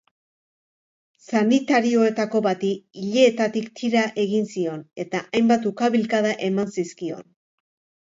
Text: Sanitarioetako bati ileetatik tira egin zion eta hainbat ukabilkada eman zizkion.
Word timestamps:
Sanitarioetako 1.25 2.41
bati 2.49 2.73
ileetatik 3.03 3.69
tira 3.83 4.09
egin 4.27 4.51
zion 4.57 4.85
eta 5.07 5.25
hainbat 5.29 5.71
ukabilkada 5.75 6.37
eman 6.53 6.77
zizkion. 6.83 7.27